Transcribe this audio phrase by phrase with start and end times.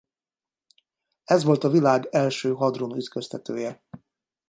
[1.23, 3.83] Ez volt a világ első hadron-ütköztetője.